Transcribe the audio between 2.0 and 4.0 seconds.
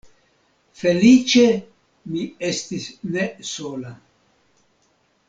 mi estis ne sola.